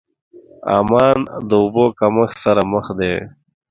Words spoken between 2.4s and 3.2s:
سره مخ دی.